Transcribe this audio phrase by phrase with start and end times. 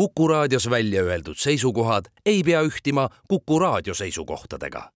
[0.00, 4.90] Kuku raadios välja öeldud seisukohad ei pea ühtima Kuku raadio seisukohtadega.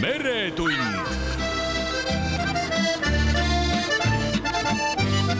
[0.00, 0.72] meretund.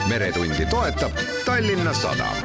[0.09, 1.13] meretundi toetab
[1.45, 2.37] Tallinna Sadam.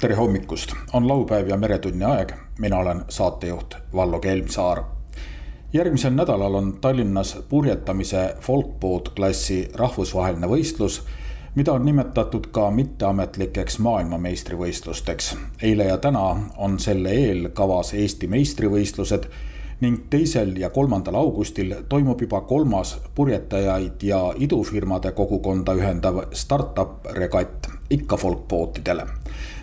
[0.00, 2.32] Tere hommikust, on laupäev ja Meretunni aeg.
[2.58, 4.84] mina olen saatejuht Vallo Kelmsaar.
[5.72, 11.02] järgmisel nädalal on Tallinnas purjetamise folkboat klassi rahvusvaheline võistlus
[11.54, 15.36] mida on nimetatud ka mitteametlikeks maailmameistrivõistlusteks.
[15.62, 19.26] eile ja täna on selle eel kavas Eesti meistrivõistlused
[19.80, 27.66] ning teisel ja kolmandal augustil toimub juba kolmas purjetajaid ja idufirmade kogukonda ühendav startup regatt
[27.90, 29.06] ikka folkbootidele.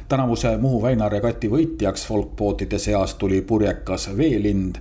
[0.08, 4.78] Tänavuse Muhu väina regati võitjaks folkbootide seas tuli purjekas Veelind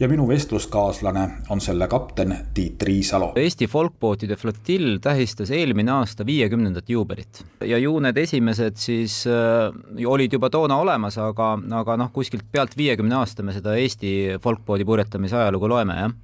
[0.00, 3.30] ja minu vestluskaaslane on selle kapten Tiit Riisalo.
[3.40, 9.72] Eesti folkbootide flotill tähistas eelmine aasta viiekümnendat juubelit ja ju need esimesed siis äh,
[10.06, 14.84] olid juba toona olemas, aga, aga noh, kuskilt pealt viiekümne aasta me seda Eesti folkboodi
[14.84, 16.16] purjetamise ajalugu loeme, jah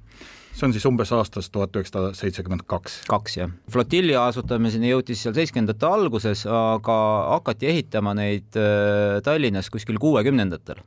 [0.53, 3.01] see on siis umbes aastast tuhat üheksasada seitsekümmend kaks.
[3.09, 6.97] kaks jah, flotilli asutamiseni jõuti seal seitsmekümnendate alguses, aga
[7.33, 10.83] hakati ehitama neid äh, Tallinnas kuskil kuuekümnendatel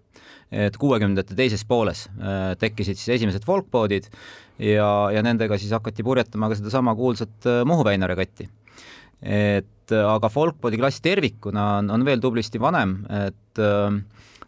[0.52, 4.06] et kuuekümnendate teises pooles äh, tekkisid siis esimesed folkboodid
[4.62, 8.48] ja, ja nendega siis hakati purjetama ka sedasama kuulsat äh, Muhu väina regatti.
[9.22, 13.62] et äh, aga folkboodi klass tervikuna on, on veel tublisti vanem, et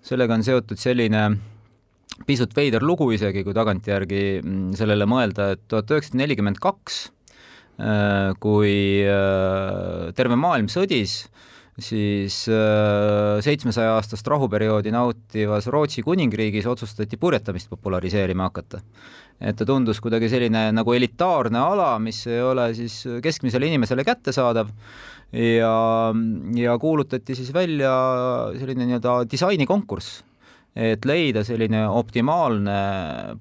[0.05, 1.23] sellega on seotud selline
[2.27, 7.07] pisut veider lugu isegi, kui tagantjärgi mm, sellele mõelda, et tuhat üheksasada nelikümmend kaks,
[8.43, 8.75] kui
[10.19, 11.21] terve maailm sõdis,
[11.79, 18.81] siis äh, seitsmesaja aastast rahuperioodi nautivas Rootsi kuningriigis otsustati purjetamist populariseerima hakata.
[19.41, 24.73] et ta tundus kuidagi selline nagu elitaarne ala, mis ei ole siis keskmisele inimesele kättesaadav
[25.31, 25.75] ja,
[26.59, 27.93] ja kuulutati siis välja
[28.59, 30.25] selline nii-öelda disainikonkurss,
[30.77, 32.79] et leida selline optimaalne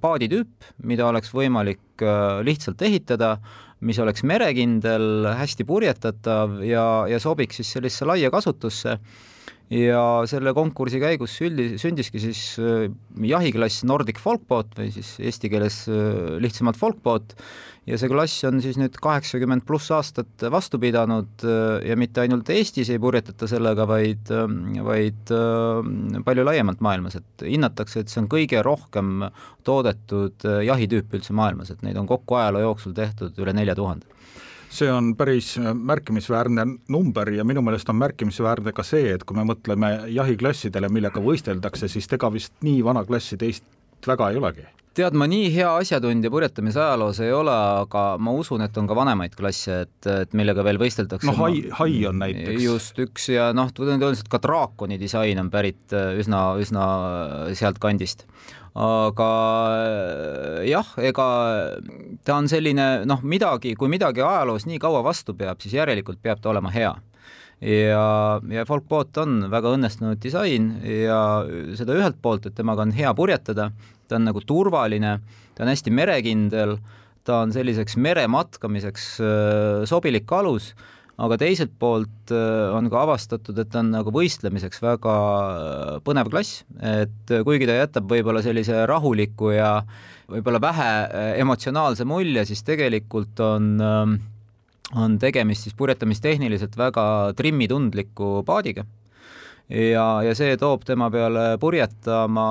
[0.01, 3.37] paaditüüp, mida oleks võimalik äh, lihtsalt ehitada
[3.85, 8.97] mis oleks merekindel, hästi purjetatav ja, ja sobiks siis sellisesse laia kasutusse.
[9.67, 12.87] ja selle konkursi käigus süldi, sündiski siis äh,
[13.19, 17.35] jahiklass Nordic Folkboat või siis eesti keeles äh, lihtsamalt Folkboat
[17.87, 22.49] ja see klass on siis nüüd kaheksakümmend pluss aastat vastu pidanud äh, ja mitte ainult
[22.51, 24.43] Eestis ei purjetata sellega, vaid, äh,
[24.85, 29.29] vaid äh, palju laiemalt maailmas, et hinnatakse, et see on kõige rohkem
[29.67, 34.07] toodetud jahitüüp üldse maailmas, et neid on kokku ajaloo jooksul tehtud üle nelja tuhande.
[34.77, 39.47] See on päris märkimisväärne number ja minu meelest on märkimisväärne ka see, et kui me
[39.47, 43.63] mõtleme jahiklassidele, millega võisteldakse, siis ega vist nii vana klassi teist
[44.07, 47.53] väga ei olegi tead, ma nii hea asjatundja purjetamise ajaloos ei ole,
[47.83, 51.29] aga ma usun, et on ka vanemaid klasse, et, et millega veel võisteldakse.
[51.29, 52.61] no hai, hai on näiteks.
[52.63, 56.87] just, üks ja noh, tõenäoliselt ka draakoni disain on pärit äh, üsna, üsna
[57.57, 58.27] sealt kandist
[58.77, 59.29] aga
[59.73, 61.27] äh, jah, ega
[62.25, 66.41] ta on selline noh, midagi, kui midagi ajaloos nii kaua vastu peab, siis järelikult peab
[66.43, 66.93] ta olema hea
[67.61, 71.19] ja, ja Folkboat on väga õnnestunud disain ja
[71.77, 73.71] seda ühelt poolt, et temaga on hea purjetada,
[74.09, 75.17] ta on nagu turvaline,
[75.55, 76.77] ta on hästi merekindel,
[77.27, 80.71] ta on selliseks merematkamiseks äh, sobilik alus,
[81.17, 86.31] aga teiselt poolt äh, on ka avastatud, et ta on nagu võistlemiseks väga äh, põnev
[86.31, 89.81] klass, et kuigi ta jätab võib-olla sellise rahuliku ja
[90.27, 90.89] võib-olla vähe
[91.43, 94.17] emotsionaalse mulje, siis tegelikult on äh,
[94.95, 98.85] on tegemist siis purjetamistehniliselt väga trimmitundliku paadiga
[99.67, 102.47] ja, ja see toob tema peale purjetama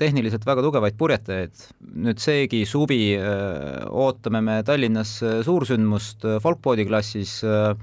[0.00, 1.64] tehniliselt väga tugevaid purjetajaid.
[2.04, 5.16] nüüd seegi suvi öö, ootame me Tallinnas
[5.46, 7.74] suursündmust folkboadi klassis öö,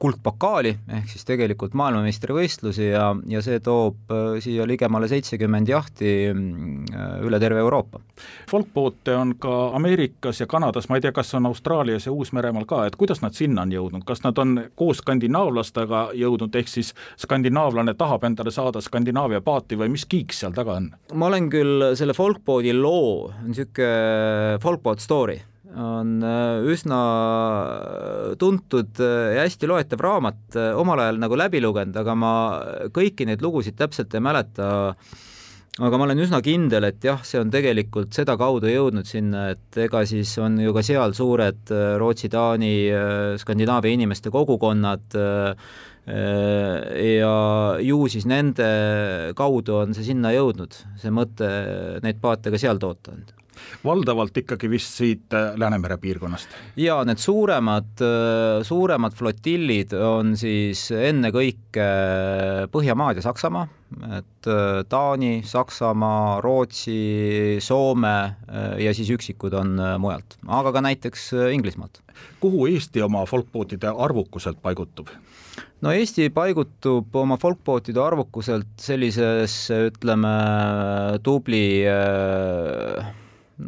[0.00, 6.86] kuldpokaali ehk siis tegelikult maailmameistrivõistlusi ja, ja see toob äh, siia ligemale seitsekümmend jahti mm,
[7.26, 8.00] üle terve Euroopa.
[8.50, 12.86] Folkboote on ka Ameerikas ja Kanadas, ma ei tea, kas on Austraalias ja Uus-Meremaal ka,
[12.88, 17.94] et kuidas nad sinna on jõudnud, kas nad on koos skandinaavlastega jõudnud, ehk siis skandinaavlane
[18.00, 20.90] tahab endale saada Skandinaavia paati või mis kiik seal taga on?
[21.12, 25.36] ma olen küll selle folkboadi loo, niisugune folkboat story
[25.76, 27.00] on äh, üsna
[28.40, 32.32] tuntud äh, ja hästi loetav raamat, äh, omal ajal nagu läbi lugenud, aga ma
[32.94, 34.70] kõiki neid lugusid täpselt ei mäleta.
[35.80, 40.02] aga ma olen üsna kindel, et jah, see on tegelikult sedakaudu jõudnud sinna, et ega
[40.04, 41.70] siis on ju ka seal suured
[42.02, 42.74] Rootsi, Taani,
[43.40, 45.14] Skandinaavia inimeste kogukonnad
[46.10, 47.34] ja
[47.86, 48.70] ju siis nende
[49.38, 51.48] kaudu on see sinna jõudnud, see mõte
[52.02, 53.39] neid paate ka seal toota on
[53.84, 56.54] valdavalt ikkagi vist siit äh, Läänemere piirkonnast?
[56.80, 61.86] jaa, need suuremad, äh, suuremad flotillid on siis ennekõike
[62.72, 63.66] Põhjamaad ja Saksamaa,
[64.18, 68.16] et äh, Taani, Saksamaa, Rootsi, Soome
[68.80, 72.02] ja siis üksikud on mujalt, aga ka näiteks Inglismaalt.
[72.40, 75.08] kuhu Eesti oma folkbootide arvukuselt paigutub?
[75.84, 80.32] no Eesti paigutub oma folkbootide arvukuselt sellisesse, ütleme,
[81.24, 83.10] tubli äh,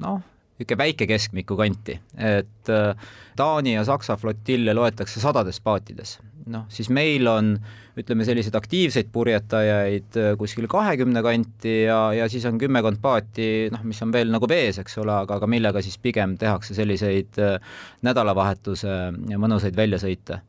[0.00, 0.20] noh,
[0.62, 6.18] niisugune väike keskmiku kanti, et äh, Taani ja Saksa flotille loetakse sadades paatides.
[6.46, 7.52] noh, siis meil on
[7.96, 13.84] ütleme, selliseid aktiivseid purjetajaid äh, kuskil kahekümne kanti ja, ja siis on kümmekond paati, noh,
[13.86, 17.58] mis on veel nagu vees, eks ole, aga, aga millega siis pigem tehakse selliseid äh,
[18.02, 18.98] nädalavahetuse
[19.38, 20.42] mõnusaid väljasõite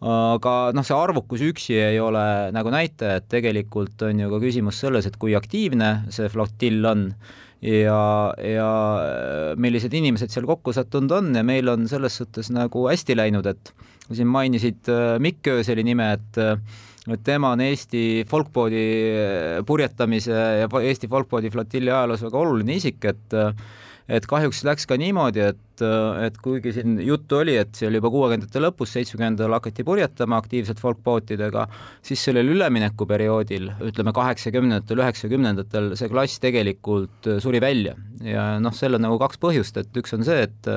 [0.00, 2.22] aga noh, see arvukus üksi ei ole
[2.56, 7.10] nagu näitaja, et tegelikult on ju ka küsimus selles, et kui aktiivne see flotill on
[7.60, 8.02] ja,
[8.40, 8.68] ja
[9.60, 13.72] millised inimesed seal kokku sattunud on ja meil on selles suhtes nagu hästi läinud, et
[14.10, 16.56] siin mainisid äh, Mikk Ööseli nime, et äh,
[17.10, 23.04] et tema on Eesti folkboodi äh, purjetamise ja Eesti folkboodi flotilli ajaloos väga oluline isik,
[23.08, 23.38] et
[24.10, 25.84] et kahjuks läks ka niimoodi, et,
[26.26, 30.82] et kuigi siin juttu oli, et see oli juba kuuekümnendate lõpus, seitsmekümnendatel hakati purjetama aktiivselt
[30.82, 31.66] folkbootidega,
[32.06, 37.96] siis sellel üleminekuperioodil, ütleme kaheksakümnendatel, üheksakümnendatel see klass tegelikult suri välja.
[38.26, 40.74] Ja noh, seal on nagu kaks põhjust, et üks on see, et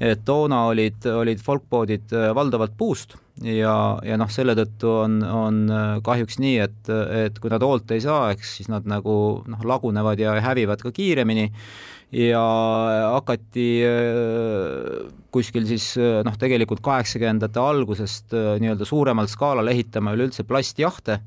[0.00, 5.58] et toona olid, olid folkboodid valdavalt puust ja, ja noh, selle tõttu on, on
[6.06, 6.92] kahjuks nii, et,
[7.26, 9.14] et kui nad hoolt ei saa, eks siis nad nagu
[9.44, 11.50] noh, lagunevad ja hävivad ka kiiremini
[12.12, 12.42] ja
[13.14, 20.44] hakati äh, kuskil siis äh, noh, tegelikult kaheksakümnendate algusest äh, nii-öelda suuremal skaalal ehitama üleüldse
[20.48, 21.20] plastjahte.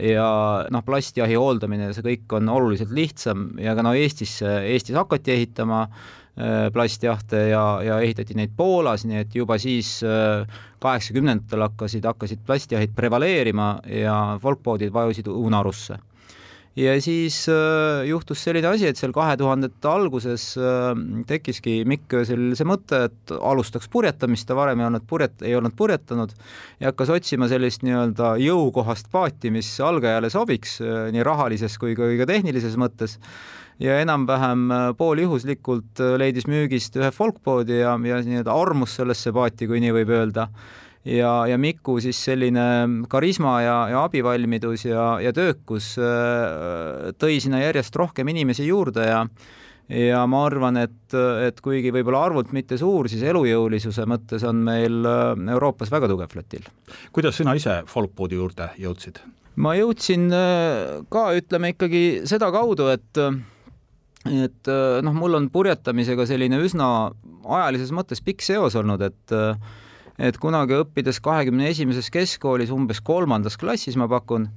[0.00, 0.30] Ja
[0.72, 3.50] noh, plastjahi hooldamine, see kõik on oluliselt lihtsam.
[3.60, 5.82] Ja ka no Eestis, Eestis hakati ehitama
[6.72, 9.98] plastjahte ja, ja ehitati neid Poolas, nii et juba siis
[10.80, 15.98] kaheksakümnendatel hakkasid, hakkasid plastjahid prevaleerima ja folkboodid vajusid unarusse
[16.78, 20.92] ja siis äh, juhtus selline asi, et seal kahe tuhandete alguses äh,
[21.26, 25.74] tekkiski Mikk Öösel see mõte, et alustaks purjetamist, ta varem ei olnud purjet-, ei olnud
[25.78, 26.34] purjetanud
[26.80, 32.06] ja hakkas otsima sellist nii-öelda jõukohast paati, mis algajale sobiks äh, nii rahalises kui ka,
[32.06, 33.18] kui ka tehnilises mõttes.
[33.80, 39.66] Ja enam-vähem äh, pooljuhuslikult äh, leidis müügist ühe folkboodi ja, ja nii-öelda armus sellesse paati,
[39.66, 40.50] kui nii võib öelda
[41.04, 42.64] ja, ja Miku siis selline
[43.08, 49.24] karisma ja, ja abivalmidus ja, ja töökus äh, tõi sinna järjest rohkem inimesi juurde ja
[49.90, 55.00] ja ma arvan, et, et kuigi võib-olla arvult mitte suur, siis elujõulisuse mõttes on meil
[55.08, 56.68] äh, Euroopas väga tugev flotill.
[57.16, 59.22] kuidas sina ise folkboodi juurde jõudsid?
[59.60, 63.24] ma jõudsin äh, ka, ütleme ikkagi sedakaudu, et
[64.20, 64.68] et
[65.00, 66.86] noh, mul on purjetamisega selline üsna
[67.40, 69.32] ajalises mõttes pikk seos olnud, et
[70.20, 74.48] et kunagi õppides kahekümne esimeses keskkoolis umbes kolmandas klassis, ma pakun,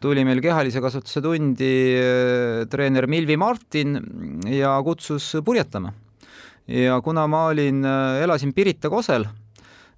[0.00, 3.98] tuli meil kehalise kasvatuse tundi äh, treener Milvi Martin
[4.48, 5.92] ja kutsus purjetama.
[6.66, 9.26] ja kuna ma olin, äh, elasin Pirita kosel,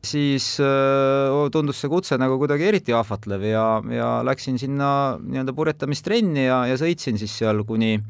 [0.02, 6.48] siis äh, tundus see kutse nagu kuidagi eriti ahvatlev ja, ja läksin sinna nii-öelda purjetamistrenni
[6.48, 8.00] ja, ja sõitsin siis seal kuni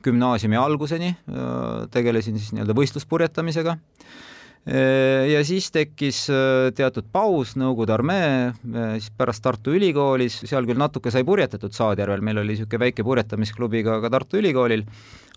[0.00, 1.10] gümnaasiumi alguseni,
[1.92, 3.74] tegelesin siis nii-öelda võistluspurjetamisega
[4.68, 10.80] ja siis tekkis äh, teatud paus Nõukogude armee, äh, siis pärast Tartu Ülikoolis, seal küll
[10.80, 14.84] natuke sai purjetatud Saadjärvel, meil oli niisugune väike purjetamisklubi ka, ka Tartu Ülikoolil,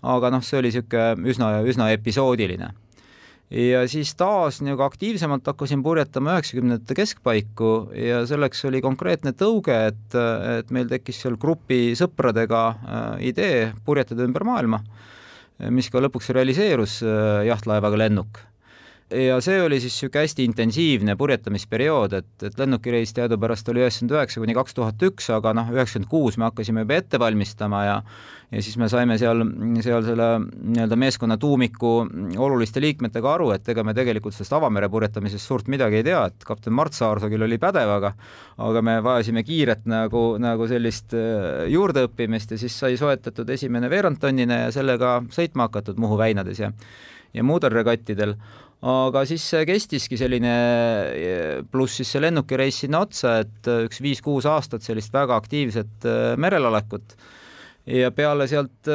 [0.04, 2.74] aga noh, see oli niisugune üsna, üsna episoodiline.
[3.54, 10.16] ja siis taas nagu aktiivsemalt hakkasin purjetama üheksakümnendate keskpaiku ja selleks oli konkreetne tõuge, et,
[10.58, 14.84] et meil tekkis seal grupi sõpradega äh, idee purjetada ümber maailma,
[15.70, 16.98] mis ka lõpuks realiseerus
[17.46, 18.40] jahtlaevaga lennuk
[19.10, 24.40] ja see oli siis niisugune hästi intensiivne purjetamisperiood, et, et lennukireis teadupärast oli üheksakümmend üheksa
[24.40, 27.98] kuni kaks tuhat üks, aga noh, üheksakümmend kuus me hakkasime juba ette valmistama ja
[28.54, 29.40] ja siis me saime seal,
[29.82, 31.92] seal selle nii-öelda meeskonna tuumiku
[32.38, 36.46] oluliste liikmetega aru, et ega me tegelikult sellest avamere purjetamisest suurt midagi ei tea, et
[36.46, 38.12] kapten Mart Saarsoo küll oli pädev, aga
[38.64, 44.64] aga me vajasime kiiret nagu, nagu sellist äh, juurdeõppimist ja siis sai soetatud esimene veerandtonnine
[44.66, 46.70] ja sellega sõitma hakatud Muhu väinades ja
[47.34, 48.36] ja muudel regattidel
[48.84, 50.54] aga siis kestiski selline,
[51.72, 56.68] pluss siis see lennukireis sinna otsa, et üks viis-kuus aastat sellist väga aktiivset äh, merel
[56.68, 57.16] olekut
[57.84, 58.88] ja peale sealt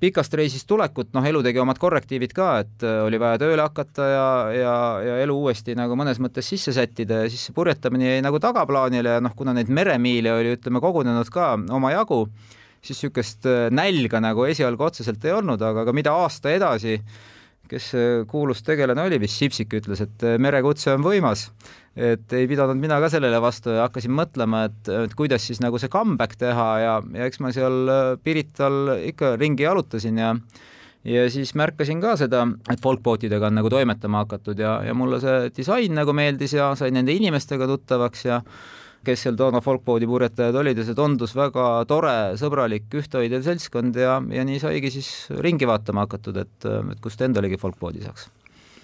[0.00, 4.24] pikast reisist tulekut, noh, elu tegi omad korrektiivid ka, et oli vaja tööle hakata ja,
[4.56, 4.72] ja,
[5.06, 9.18] ja elu uuesti nagu mõnes mõttes sisse sättida ja siis see purjetamine jäi nagu tagaplaanile
[9.18, 12.24] ja noh, kuna neid meremiile oli, ütleme, kogunenud ka omajagu,
[12.82, 16.98] siis niisugust nälga nagu esialgu otseselt ei olnud, aga ka mida aasta edasi,
[17.72, 17.92] kes
[18.30, 21.48] kuulus tegelane oli, vist Sipsik ütles, et merekutse on võimas.
[21.92, 25.76] Et ei pidanud mina ka sellele vastu ja hakkasin mõtlema, et, et kuidas siis nagu
[25.80, 30.34] see comeback teha ja, ja eks ma seal äh, Pirital ikka ringi jalutasin ja
[31.04, 35.50] ja siis märkasin ka seda, et folkbootidega on nagu toimetama hakatud ja, ja mulle see
[35.56, 38.40] disain nagu meeldis ja sain nende inimestega tuttavaks ja
[39.06, 44.20] kes seal toona folkboodi purjetajad olid ja see tundus väga tore, sõbralik, ühtehoidev seltskond ja,
[44.32, 45.10] ja nii saigi siis
[45.42, 48.30] ringi vaatama hakatud, et, et kust endalegi folkboodi saaks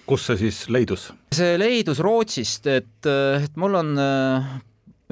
[0.09, 1.09] kus see siis leidus?
[1.35, 4.47] see leidus Rootsist, et, et mul on äh,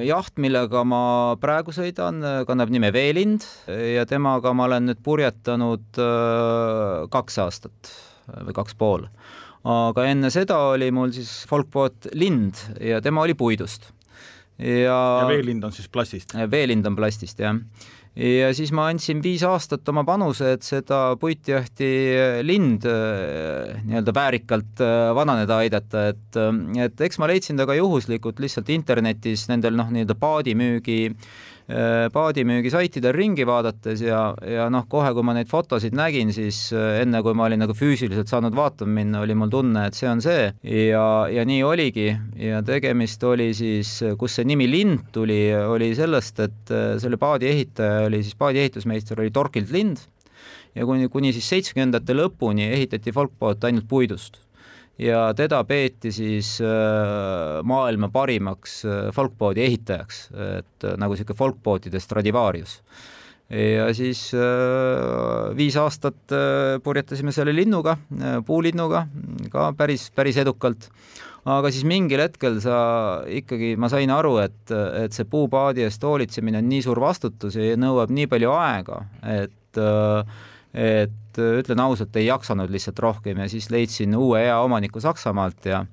[0.07, 1.01] jaht, millega ma
[1.41, 7.91] praegu sõidan, kannab nime Veelind ja temaga ma olen nüüd purjetanud äh, kaks aastat
[8.27, 9.05] või kaks pool.
[9.67, 13.91] aga enne seda oli mul siis folkboot Lind ja tema oli puidust.
[14.57, 16.35] Ja, ja veelind on siis plastist?
[16.51, 17.57] veelind on plastist, jah
[18.17, 21.89] ja siis ma andsin viis aastat oma panuse, et seda puitjahti
[22.45, 27.77] lind äh, nii-öelda väärikalt äh, vananeda aidata, et, äh, et eks ma leidsin ta ka
[27.77, 30.99] juhuslikult lihtsalt internetis nendel noh, nii-öelda paadimüügi
[31.67, 37.19] paadimüügisaitidel ringi vaadates ja, ja noh, kohe, kui ma neid fotosid nägin, siis äh, enne
[37.25, 40.47] kui ma olin nagu füüsiliselt saanud vaatama minna, oli mul tunne, et see on see.
[40.63, 42.07] Ja, ja nii oligi.
[42.39, 47.51] Ja tegemist oli siis, kus see nimi Lind tuli, oli sellest, et äh, selle paadi
[47.51, 50.07] ehitaja oli siis paadi ehitusmeister oli Torkild Lind.
[50.77, 54.46] Ja kuni, kuni siis seitsmekümnendate lõpuni ehitati folkboot ainult puidust
[55.01, 60.23] ja teda peeti siis äh, maailma parimaks äh, folkboodi ehitajaks,
[60.57, 62.81] et äh, nagu niisugune folkbootide Stradivarius.
[63.47, 64.33] ja siis
[65.55, 66.33] viis aastat
[66.83, 67.93] purjetasime selle linnuga,
[68.45, 69.05] puulinnuga
[69.53, 70.89] ka päris, päris edukalt
[71.47, 72.79] aga siis mingil hetkel sa
[73.23, 77.79] ikkagi, ma sain aru, et, et see puupaadi eest hoolitsemine on nii suur vastutus ja
[77.79, 79.79] nõuab nii palju aega, et
[80.77, 84.99] et et äh, ütlen ausalt, ei jaksanud lihtsalt rohkem ja siis leidsin uue hea omaniku
[84.99, 85.85] Saksamaalt ja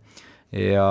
[0.52, 0.86] ja,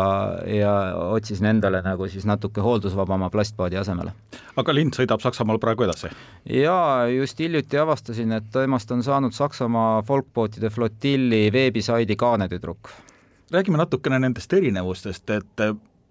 [0.55, 4.11] ja otsisin endale nagu siis natuke hooldusvabama plastpaadi asemele.
[4.55, 6.11] aga lind sõidab Saksamaal praegu edasi?
[6.49, 12.89] jaa, just hiljuti avastasin, et temast on saanud Saksamaa folkbootide flotilli veebisaidi kaanetüdruk.
[13.51, 15.67] räägime natukene nendest erinevustest, et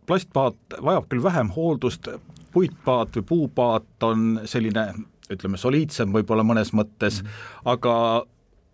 [0.06, 2.08] plastpaat vajab küll vähem hooldust,
[2.52, 4.92] puitpaat või puupaat on selline
[5.34, 7.72] ütleme, soliidsem võib-olla mõnes mõttes mm, -hmm.
[7.74, 7.96] aga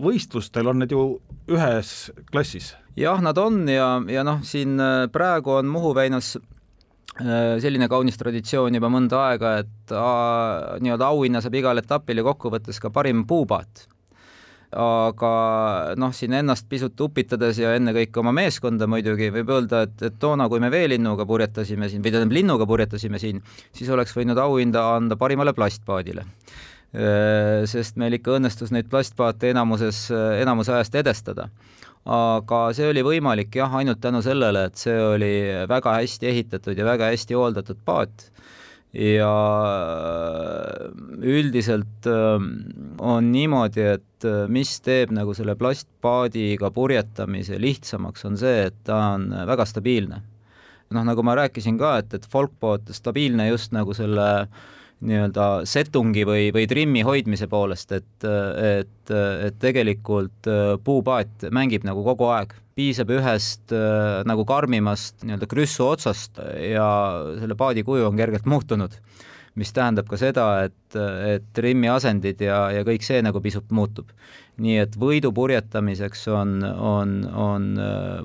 [0.02, 1.02] võistlustel on need ju
[1.50, 2.74] ühes klassis.
[2.98, 8.18] jah, nad on ja, ja noh, siin äh, praegu on Muhu väinas äh, selline kaunis
[8.20, 9.94] traditsioon juba mõnda aega, et
[10.84, 13.86] nii-öelda auhinna saab igal etapil ja kokkuvõttes ka parim puupaat.
[14.68, 15.28] aga
[15.96, 20.44] noh, siin ennast pisut upitades ja ennekõike oma meeskonda muidugi võib öelda, et, et toona,
[20.52, 23.40] kui me veelinnuga purjetasime siin või tähendab linnuga purjetasime siin,
[23.72, 26.37] siis oleks võinud auhinda anda parimale plastpaadile Äh,
[26.92, 30.06] sest meil ikka õnnestus neid plastpaate enamuses,
[30.40, 31.50] enamuse ajast edestada.
[32.08, 35.32] aga see oli võimalik jah, ainult tänu sellele, et see oli
[35.68, 38.30] väga hästi ehitatud ja väga hästi hooldatud paat
[38.96, 39.32] ja
[41.20, 42.46] üldiselt ähm,
[42.98, 49.02] on niimoodi, et äh, mis teeb nagu selle plastpaadiga purjetamise lihtsamaks, on see, et ta
[49.18, 50.22] on väga stabiilne.
[50.88, 54.66] noh, nagu ma rääkisin ka, et, et folkboot stabiilne just nagu selle äh,
[55.04, 62.02] nii-öelda setungi või, või trimmi hoidmise poolest, et, et, et tegelikult äh, puupaat mängib nagu
[62.06, 66.88] kogu aeg, piisab ühest äh, nagu karmimast nii-öelda krüssu otsast ja
[67.38, 68.98] selle paadi kuju on kergelt muutunud.
[69.58, 74.10] mis tähendab ka seda, et, et trimmi asendid ja, ja kõik see nagu pisut muutub.
[74.58, 77.72] nii et võidu purjetamiseks on, on, on,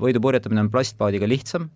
[0.01, 1.69] võidu purjetamine on plastpaadiga lihtsam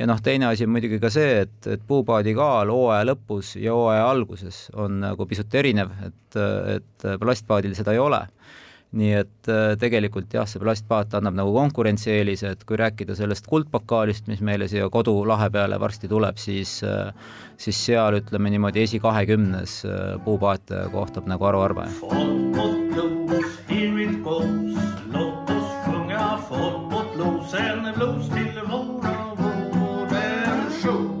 [0.00, 3.74] ja noh, teine asi on muidugi ka see, et, et puupaadi kaal hooaja lõpus ja
[3.76, 6.40] hooaja alguses on nagu pisut erinev, et,
[6.76, 8.24] et plastpaadil seda ei ole.
[8.90, 14.26] nii et äh, tegelikult jah, see plastpaat annab nagu konkurentsieelise, et kui rääkida sellest kuldpokaalist,
[14.26, 17.14] mis meile siia kodulahe peale varsti tuleb, siis äh,
[17.54, 21.86] siis seal ütleme niimoodi esikahekümnes äh, puupaat kohtab nagu haruharva.
[22.00, 22.79] Here
[30.80, 31.19] show.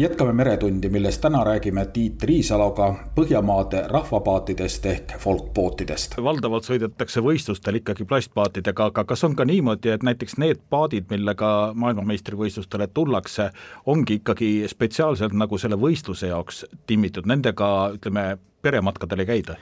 [0.00, 6.16] Jätkame Meretundi, milles täna räägime Tiit Riisaloga Põhjamaade rahvapaatidest ehk folkbootidest.
[6.24, 11.72] valdavalt sõidetakse võistlustel ikkagi plastpaatidega, aga kas on ka niimoodi, et näiteks need paadid, millega
[11.74, 13.50] maailmameistrivõistlustele tullakse,
[13.86, 19.58] ongi ikkagi spetsiaalselt nagu selle võistluse jaoks timmitud, nendega ütleme, perematkadel ei käida?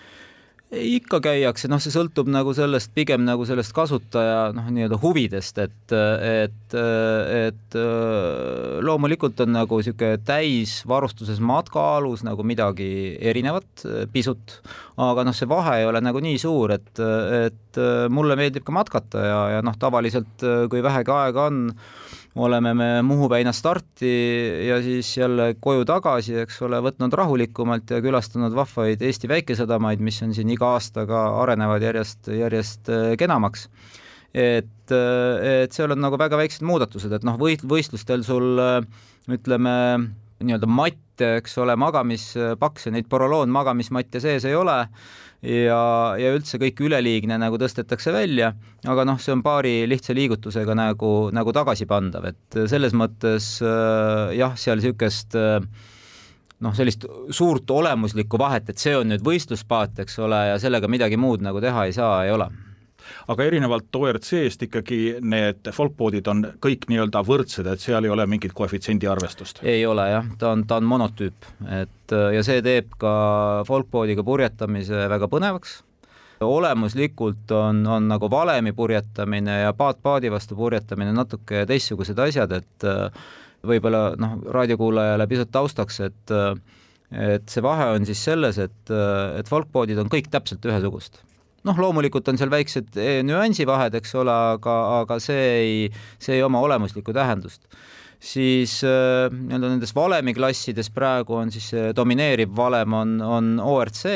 [0.68, 5.94] Ikka käiakse, noh, see sõltub nagu sellest, pigem nagu sellest kasutaja noh, nii-öelda huvidest, et,
[5.94, 7.78] et, et
[8.84, 12.90] loomulikult on nagu niisugune täisvarustuses matkaalus nagu midagi
[13.30, 14.58] erinevat pisut,
[15.00, 16.92] aga noh, see vahe ei ole nagu nii suur, et,
[17.46, 17.80] et
[18.12, 21.64] mulle meeldib ka matkata ja, ja noh, tavaliselt kui vähegi aega on,
[22.38, 24.10] oleme me Muhu väina starti
[24.68, 30.20] ja siis jälle koju tagasi, eks ole, võtnud rahulikumalt ja külastanud vahvaid Eesti väikesadamaid, mis
[30.22, 33.68] on siin iga aastaga arenevad järjest, järjest kenamaks.
[34.34, 38.60] et, et seal on nagu väga väiksed muudatused, et noh, võit-, võistlustel sul
[39.28, 39.74] ütleme,
[40.44, 44.84] nii-öelda matte, eks ole, magamispakse, neid poroloon magamismatte sees ei ole
[45.42, 45.82] ja,
[46.18, 48.52] ja üldse kõik üleliigne nagu tõstetakse välja,
[48.86, 54.82] aga noh, see on paari lihtsa liigutusega nagu, nagu tagasipandav, et selles mõttes jah, seal
[54.82, 55.38] niisugust
[56.58, 61.20] noh, sellist suurt olemuslikku vahet, et see on nüüd võistluspaat, eks ole, ja sellega midagi
[61.20, 62.50] muud nagu teha ei saa, ei ole
[63.28, 68.54] aga erinevalt ORC-st ikkagi need folkboodid on kõik nii-öelda võrdsed, et seal ei ole mingit
[68.56, 69.62] koefitsiendi arvestust?
[69.62, 73.12] ei ole jah, ta on, ta on monotüüp, et ja see teeb ka
[73.68, 75.82] folkboodiga purjetamise väga põnevaks,
[76.44, 82.88] olemuslikult on, on nagu valemi purjetamine ja paat paadi vastu purjetamine natuke teistsugused asjad, et
[83.66, 86.36] võib-olla noh, raadiokuulajale pisut taustaks, et
[87.08, 91.22] et see vahe on siis selles, et, et folkboodid on kõik täpselt ühesugust
[91.66, 95.88] noh, loomulikult on seal väiksed nüansivahed, eks ole, aga, aga see ei,
[96.22, 97.64] see ei oma olemuslikku tähendust.
[98.18, 104.06] siis nii-öelda nendes valemiklassides praegu on siis domineeriv valem on, on ORC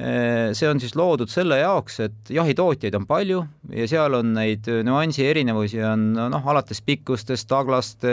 [0.00, 3.40] see on siis loodud selle jaoks, et jahitootjaid on palju
[3.76, 8.12] ja seal on neid nüansi erinevusi on noh, alates pikkustest, taglaste,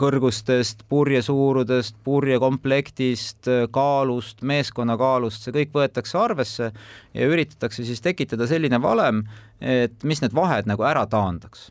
[0.00, 6.70] kõrgustest, purje suurudest, purje komplektist, kaalust, meeskonna kaalust, see kõik võetakse arvesse
[7.12, 9.26] ja üritatakse siis tekitada selline valem,
[9.60, 11.68] et mis need vahed nagu ära taandaks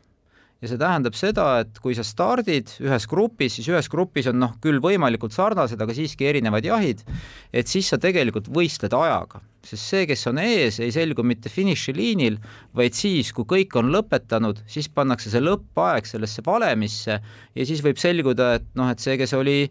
[0.60, 4.56] ja see tähendab seda, et kui sa stardid ühes grupis, siis ühes grupis on noh,
[4.62, 7.04] küll võimalikult sarnased, aga siiski erinevad jahid,
[7.52, 12.36] et siis sa tegelikult võistled ajaga, sest see, kes on ees, ei selgu mitte finišiliinil,
[12.76, 18.00] vaid siis, kui kõik on lõpetanud, siis pannakse see lõppaeg sellesse valemisse ja siis võib
[18.00, 19.62] selguda, et noh, et see, kes oli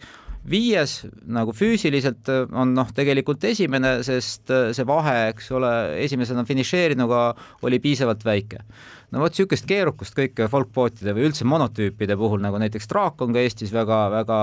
[0.49, 5.71] viies nagu füüsiliselt on noh, tegelikult esimene, sest see vahe, eks ole,
[6.05, 7.21] esimesena finišeerinuga
[7.67, 8.63] oli piisavalt väike.
[9.09, 13.41] No vot niisugust keerukust kõike folkbootide või üldse monotüüpide puhul, nagu näiteks Draak on ka
[13.41, 14.37] Eestis väga-väga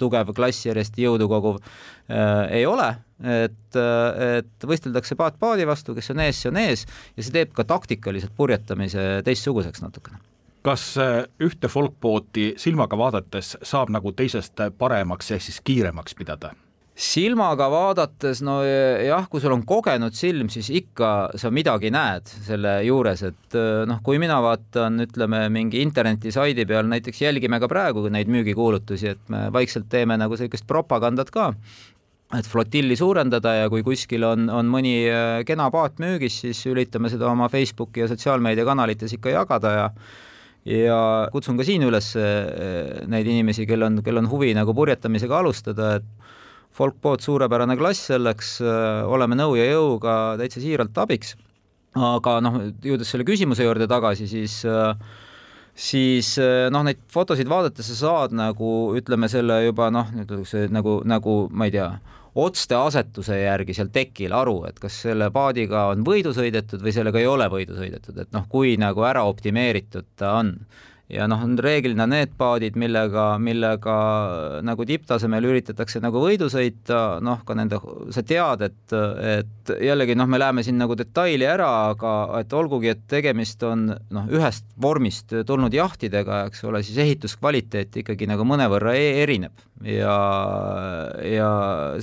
[0.00, 2.88] tugev klassijärjest jõudu koguv äh,, ei ole,
[3.20, 7.52] et, et võisteldakse paat paadi vastu, kes on ees, see on ees ja see teeb
[7.56, 10.27] ka taktikaliselt purjetamise teistsuguseks natukene
[10.66, 16.54] kas äh, ühte folkbooti silmaga vaadates saab nagu teisest paremaks ehk siis kiiremaks pidada?
[16.98, 22.72] silmaga vaadates, no jah, kui sul on kogenud silm, siis ikka sa midagi näed selle
[22.88, 28.30] juures, et noh, kui mina vaatan, ütleme mingi internetisaidi peal, näiteks jälgime ka praegu neid
[28.34, 31.52] müügikuulutusi, et me vaikselt teeme nagu sellist propagandat ka,
[32.34, 34.98] et flotilli suurendada ja kui kuskil on, on mõni
[35.46, 39.86] kena paat müügis, siis üritame seda oma Facebooki ja sotsiaalmeediakanalites ikka jagada ja
[40.68, 41.00] ja
[41.32, 42.12] kutsun ka siin üles
[43.08, 46.28] neid inimesi, kel on, kel on huvi nagu purjetamisega alustada, et
[46.78, 51.36] folkboot suurepärane klass selleks, äh, oleme nõu ja jõuga täitsa siiralt abiks.
[51.98, 54.92] aga noh, jõudes selle küsimuse juurde tagasi, siis äh,
[55.74, 60.12] siis äh, noh, neid fotosid vaadates sa saad nagu ütleme selle juba noh,
[60.70, 61.88] nagu, nagu ma ei tea,
[62.34, 67.26] otsteasetuse järgi seal tekil aru, et kas selle paadiga on võidu sõidetud või sellega ei
[67.30, 70.54] ole võidu sõidetud, et noh, kui nagu ära optimeeritud ta on
[71.08, 73.96] ja noh, on reeglina need paadid, millega, millega
[74.66, 77.80] nagu tipptasemel üritatakse nagu võidu sõita, noh, ka nende,
[78.14, 82.92] sa tead, et, et jällegi noh, me läheme siin nagu detaili ära, aga et olgugi,
[82.92, 88.96] et tegemist on noh, ühest vormist tulnud jahtidega, eks ole, siis ehituskvaliteet ikkagi nagu mõnevõrra
[88.98, 89.64] e erineb.
[89.88, 90.14] Ja,
[91.22, 91.50] ja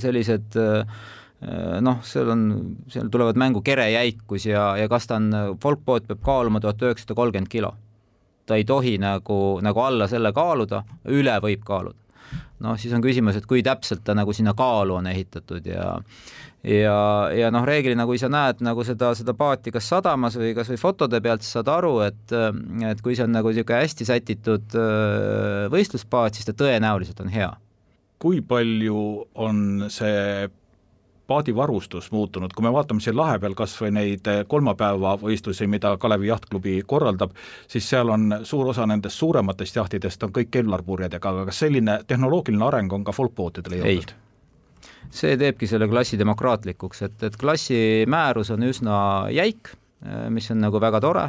[0.00, 2.44] sellised noh, seal on,
[2.90, 5.30] seal tulevad mängu kerejäikus ja, ja kas ta on,
[5.62, 7.76] folkboot peab kaaluma tuhat üheksasada kolmkümmend kilo
[8.46, 10.82] ta ei tohi nagu, nagu alla selle kaaluda,
[11.12, 11.98] üle võib kaaluda.
[12.64, 15.96] noh, siis on küsimus, et kui täpselt ta nagu sinna kaalu on ehitatud ja
[16.66, 16.96] ja,
[17.36, 20.80] ja noh, reeglina kui sa näed nagu seda, seda paati kas sadamas või kas või
[20.80, 22.34] fotode pealt, siis saad aru, et
[22.90, 27.52] et kui see on nagu niisugune hästi sätitud äh, võistluspaat, siis ta tõenäoliselt on hea.
[28.18, 29.00] kui palju
[29.34, 30.48] on see
[31.26, 36.30] paadivarustus muutunud, kui me vaatame siin lahe peal kas või neid eh, kolmapäevavõistlusi, mida Kalevi
[36.30, 37.34] Jahtklubi korraldab,
[37.68, 42.66] siis seal on suur osa nendest suurematest jahtidest on kõik kellarpurjedega, aga kas selline tehnoloogiline
[42.66, 44.14] areng on ka folkbootidele jõudnud?
[45.16, 47.78] see teebki selle klassi demokraatlikuks, et, et klassi
[48.10, 48.96] määrus on üsna
[49.32, 49.70] jäik,
[50.04, 51.28] eh, mis on nagu väga tore.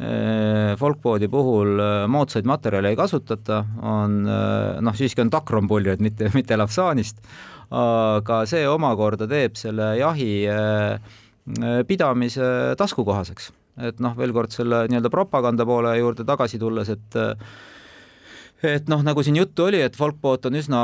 [0.00, 7.20] Eh, folkboodi puhul moodsaid materjale ei kasutata, on noh, siiski on takronpuljeid, mitte, mitte lapsaanist,
[7.70, 10.98] aga see omakorda teeb selle jahi äh,
[11.86, 13.50] pidamise taskukohaseks.
[13.80, 17.16] et noh, veel kord selle nii-öelda propaganda poole juurde tagasi tulles, et
[18.66, 20.80] et noh, nagu siin juttu oli, et folkboat on üsna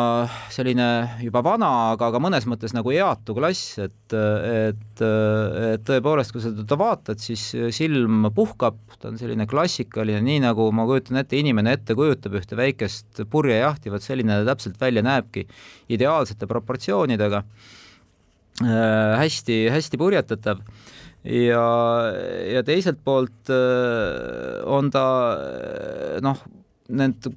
[0.53, 0.87] selline
[1.21, 6.55] juba vana, aga, aga mõnes mõttes nagu eatu klass, et, et, et tõepoolest, kui sa
[6.57, 7.45] teda vaatad, siis
[7.77, 12.57] silm puhkab, ta on selline klassikaline, nii nagu ma kujutan ette, inimene ette kujutab ühte
[12.57, 15.45] väikest purjejahti, vot selline ta täpselt välja näebki,
[15.93, 17.45] ideaalsete proportsioonidega.
[18.65, 20.62] Äh,, hästi, hästi purjetatav.
[21.27, 21.65] Ja,
[22.47, 25.03] ja teiselt poolt äh, on ta
[26.25, 26.41] noh,
[26.88, 27.31] need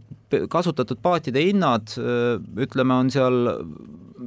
[0.52, 3.40] kasutatud paatide hinnad, ütleme, on seal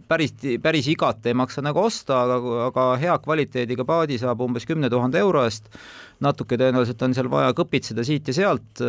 [0.09, 4.91] päris, päris igat ei maksa nagu osta, aga, aga hea kvaliteediga paadi saab umbes kümne
[4.91, 5.69] tuhande euro eest.
[6.23, 8.83] Natuke tõenäoliselt on seal vaja kõpitseda siit ja sealt,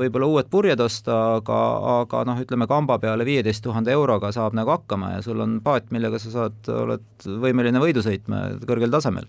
[0.00, 1.58] võib-olla uued purjed osta, aga,
[1.98, 5.90] aga noh, ütleme kamba peale viieteist tuhande euroga saab nagu hakkama ja sul on paat,
[5.94, 9.28] millega sa saad, oled võimeline võidu sõitma kõrgel tasemel.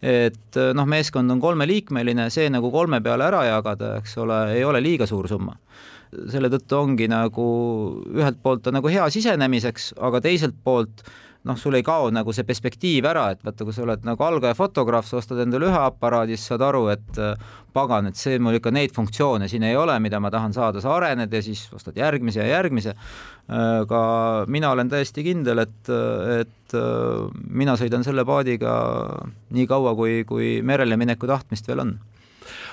[0.00, 4.82] et noh, meeskond on kolmeliikmeline, see nagu kolme peale ära jagada, eks ole, ei ole
[4.84, 5.58] liiga suur summa
[6.10, 7.44] selle tõttu ongi nagu
[8.16, 11.04] ühelt poolt on nagu hea sisenemiseks, aga teiselt poolt
[11.48, 14.56] noh, sul ei kao nagu see perspektiiv ära, et vaata, kui sa oled nagu algaja
[14.58, 18.58] fotograaf, sa ostad endale ühe aparaadi, siis saad aru, et äh, pagan, et see mul
[18.58, 21.96] ikka neid funktsioone siin ei ole, mida ma tahan saada, sa arened ja siis ostad
[21.96, 22.96] järgmise ja järgmise.
[23.50, 24.00] aga
[24.46, 25.88] mina olen täiesti kindel, et,
[26.40, 28.74] et äh, mina sõidan selle paadiga
[29.50, 31.96] nii kaua, kui, kui merele mineku tahtmist veel on.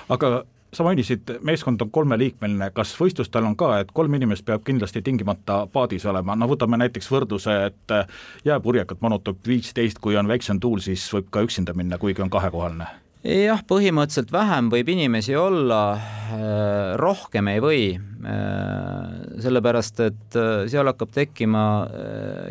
[0.08, 5.02] aga sa mainisid, meeskond on kolmeliikmeline, kas võistlustel on ka, et kolm inimest peab kindlasti
[5.02, 7.96] tingimata paadis olema, no võtame näiteks võrdluse, et
[8.44, 13.07] jääpurjekat manutab viisteist, kui on väiksem tuul, siis võib ka üksinda minna, kuigi on kahekohaline?
[13.26, 20.86] Jah, põhimõtteliselt vähem võib inimesi olla, äh, rohkem ei või, äh, sellepärast et äh, seal
[20.86, 21.64] hakkab tekkima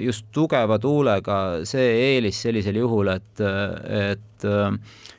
[0.03, 4.47] just tugeva tuulega see eelis sellisel juhul, et, et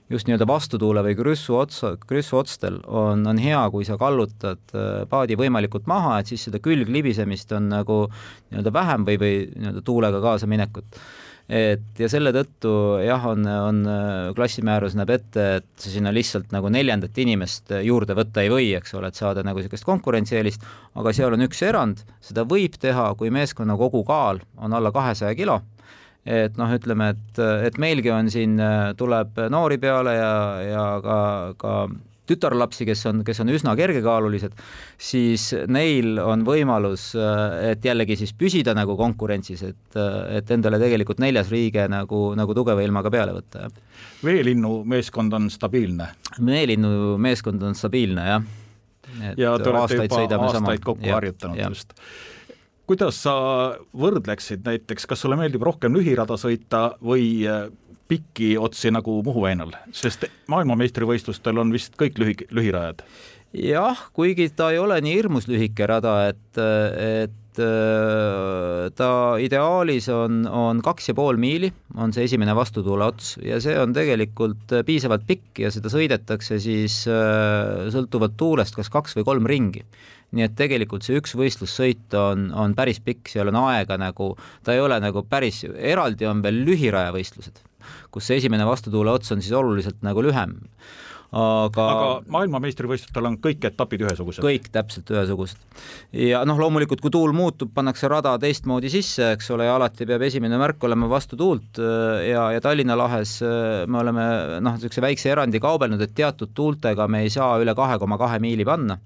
[0.08, 4.76] just nii-öelda vastutuule või krüssu otsa, krüssuotstel on, on hea, kui sa kallutad
[5.10, 10.22] paadi võimalikult maha, et siis seda külglibisemist on nagu nii-öelda vähem või, või nii-öelda tuulega
[10.24, 11.00] kaasaminekut
[11.48, 16.52] et ja selle tõttu jah, on, on äh, klassimäärus näeb ette, et sa sinna lihtsalt
[16.52, 20.66] nagu neljandat inimest juurde võtta ei või, eks ole, et saada nagu niisugust konkurentsieelist,
[21.00, 25.62] aga seal on üks erand, seda võib teha, kui meeskonna kogukaal on alla kahesaja kilo.
[26.28, 28.58] Et noh, ütleme, et, et meilgi on siin,
[29.00, 31.20] tuleb noori peale ja, ja ka,
[31.56, 31.76] ka
[32.28, 34.54] tütarlapsi, kes on, kes on üsna kergekaalulised,
[35.00, 37.10] siis neil on võimalus,
[37.68, 39.98] et jällegi siis püsida nagu konkurentsis, et,
[40.38, 44.00] et endale tegelikult neljas riige nagu, nagu tugeva ilmaga peale võtta, jah.
[44.24, 46.12] veelinnu meeskond on stabiilne?
[46.38, 48.48] veelinnu meeskond on stabiilne, jah.
[49.34, 50.76] ja te olete juba aastaid sama.
[50.82, 51.70] kokku ja, harjutanud ja.
[51.72, 51.96] just
[52.88, 53.34] kuidas sa
[53.96, 57.66] võrdleksid näiteks, kas sulle meeldib rohkem lühirada sõita või äh,
[58.08, 63.04] pikki otsi nagu Muhu väinal, sest maailmameistrivõistlustel on vist kõik lühi, lühirajad?
[63.56, 70.42] jah, kuigi ta ei ole nii hirmus lühike rada, et, et äh, ta ideaalis on,
[70.44, 75.24] on kaks ja pool miili, on see esimene vastutuule ots ja see on tegelikult piisavalt
[75.28, 79.86] pikk ja seda sõidetakse siis äh, sõltuvalt tuulest kas kaks või kolm ringi
[80.36, 84.76] nii et tegelikult see üks võistlussõit on, on päris pikk, seal on aega nagu, ta
[84.76, 87.62] ei ole nagu päris, eraldi on veel lühirajavõistlused,
[88.10, 90.58] kus see esimene vastutuule ots on siis oluliselt nagu lühem
[91.28, 94.44] aga aga maailmameistrivõistlustel on kõik etapid ühesugused?
[94.44, 95.60] kõik täpselt ühesugused.
[96.16, 100.24] ja noh, loomulikult kui tuul muutub, pannakse rada teistmoodi sisse, eks ole, ja alati peab
[100.24, 101.82] esimene märk olema vastu tuult
[102.24, 104.24] ja, ja Tallinna lahes me oleme
[104.64, 108.40] noh, niisuguse väikse erandi kaubelnud, et teatud tuultega me ei saa üle kahe koma kahe
[108.40, 108.96] miili panna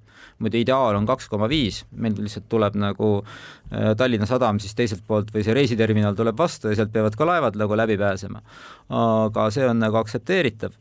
[0.43, 5.05] muidu ideaal on kaks koma viis, meil lihtsalt tuleb nagu äh, Tallinna Sadam siis teiselt
[5.07, 8.43] poolt või see reisiterminal tuleb vastu ja sealt peavad ka laevad nagu läbi pääsema.
[9.03, 10.79] aga see on nagu aktsepteeritav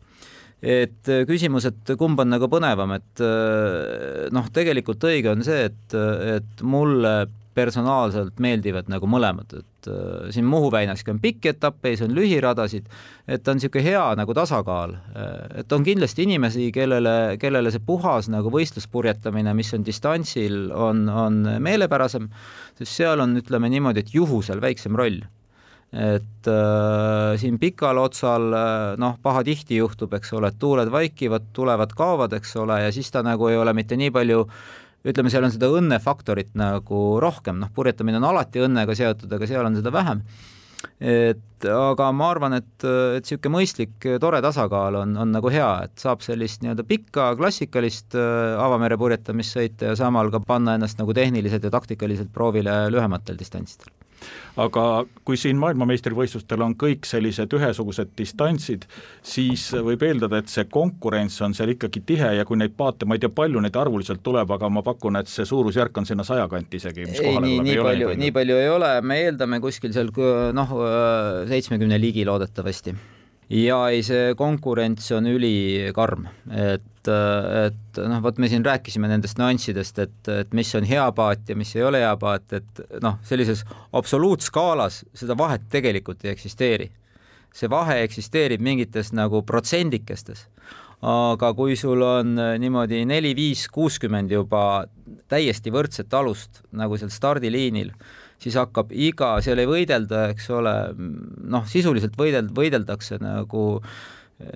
[0.62, 5.68] et äh, küsimus, et kumb on nagu põnevam, et äh, noh, tegelikult õige on see,
[5.72, 5.96] et,
[6.38, 7.16] et mulle
[7.52, 12.88] personaalselt meeldivad nagu mõlemad, et äh, siin Muhu väinaski on pikki etappe, siis on lühiradasid,
[13.28, 14.96] et on niisugune hea nagu tasakaal,
[15.60, 21.44] et on kindlasti inimesi, kellele, kellele see puhas nagu võistluspurjetamine, mis on distantsil, on, on
[21.60, 22.30] meelepärasem,
[22.80, 25.24] sest seal on, ütleme niimoodi, et juhusel väiksem roll
[25.92, 31.92] et äh, siin pikal otsal äh, noh, pahatihti juhtub, eks ole, et tuuled vaikivad, tulevad,
[31.98, 34.46] kaovad, eks ole, ja siis ta nagu ei ole mitte nii palju
[35.12, 39.68] ütleme, seal on seda õnnefaktorit nagu rohkem, noh, purjetamine on alati õnnega seotud, aga seal
[39.68, 40.24] on seda vähem.
[40.98, 46.02] et aga ma arvan, et, et niisugune mõistlik tore tasakaal on, on nagu hea, et
[46.02, 51.14] saab sellist nii-öelda pikka klassikalist äh, avamere purjetamist sõita ja samal ka panna ennast nagu
[51.14, 53.92] tehniliselt ja taktikaliselt proovile lühematel distantsidel
[54.62, 54.86] aga
[55.28, 58.88] kui siin maailmameistrivõistlustel on kõik sellised ühesugused distantsid,
[59.24, 63.18] siis võib eeldada, et see konkurents on seal ikkagi tihe ja kui neid paate, ma
[63.18, 66.48] ei tea, palju neid arvuliselt tuleb, aga ma pakun, et see suurusjärk on sinna saja
[66.52, 68.60] kanti isegi, ei, nii, nii palju, nii palju.
[68.62, 70.12] ei ole, me eeldame kuskil seal
[70.56, 70.78] noh,
[71.50, 72.96] seitsmekümne ligi loodetavasti
[73.52, 80.00] ja ei, see konkurents on ülikarm, et, et noh, vot me siin rääkisime nendest nüanssidest,
[80.06, 83.66] et, et mis on hea paat ja mis ei ole hea paat, et noh, sellises
[83.98, 86.92] absoluutskaalas seda vahet tegelikult ei eksisteeri.
[87.52, 90.46] see vahe eksisteerib mingites nagu protsendikestes,
[91.04, 94.86] aga kui sul on niimoodi neli, viis, kuuskümmend juba
[95.28, 97.92] täiesti võrdset alust nagu seal stardiliinil,
[98.42, 103.66] siis hakkab iga, seal ei võidelda, eks ole, noh, sisuliselt võidel-, võideldakse nagu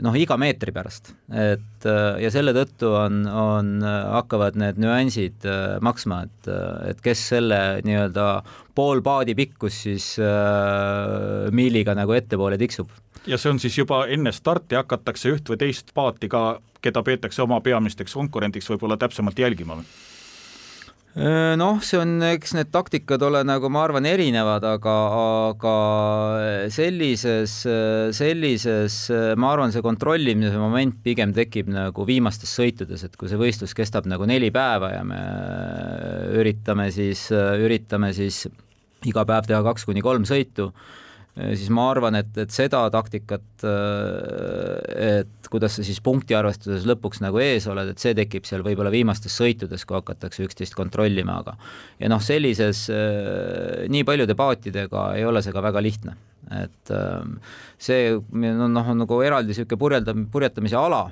[0.01, 1.85] noh, iga meetri pärast, et
[2.21, 6.49] ja selle tõttu on, on, hakkavad need nüansid äh, maksma, et,
[6.89, 8.29] et kes selle nii-öelda
[8.75, 12.89] pool paadi pikkus siis äh, miiliga nagu ettepoole tiksub
[13.27, 17.43] ja see on siis juba enne starti hakatakse üht või teist paati ka, keda peetakse
[17.45, 19.87] oma peamisteks konkurendiks, võib-olla täpsemalt jälgima või?
[21.15, 24.95] Noh, see on, eks need taktikad ole nagu ma arvan, erinevad, aga,
[25.51, 25.75] aga
[26.73, 27.53] sellises,
[28.17, 28.97] sellises,
[29.39, 34.09] ma arvan, see kontrollimise moment pigem tekib nagu viimastes sõitudes, et kui see võistlus kestab
[34.11, 35.21] nagu neli päeva ja me
[36.35, 38.43] üritame siis, üritame siis
[39.07, 40.71] iga päev teha kaks kuni kolm sõitu
[41.35, 47.21] Äh, siis ma arvan, et, et seda taktikat, äh, et kuidas sa siis punktiarvestuses lõpuks
[47.21, 51.55] nagu ees oled, et see tekib seal võib-olla viimastes sõitudes, kui hakatakse üksteist kontrollima, aga
[52.01, 56.17] ja noh, sellises äh, nii paljude paatidega ei ole see ka väga lihtne.
[56.53, 57.39] Et ähm,
[57.81, 61.07] see noh, on nagu eraldi niisugune purjeldam-, purjetamise ala,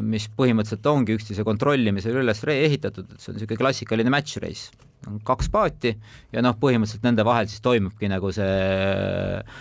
[0.00, 4.72] mis põhimõtteliselt ongi üksteise kontrollimisele üles ehitatud, et see on niisugune klassikaline match race
[5.06, 5.92] on kaks paati
[6.34, 9.60] ja noh, põhimõtteliselt nende vahel siis toimubki nagu see äh,